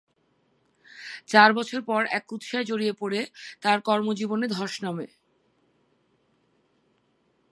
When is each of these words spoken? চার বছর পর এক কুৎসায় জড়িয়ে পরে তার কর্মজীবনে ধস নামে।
চার 1.27 1.49
বছর 1.53 1.79
পর 1.81 2.01
এক 2.11 2.23
কুৎসায় 2.27 2.65
জড়িয়ে 2.65 2.93
পরে 2.93 3.19
তার 3.61 3.77
কর্মজীবনে 3.81 4.47
ধস 4.47 4.73
নামে। 4.83 5.07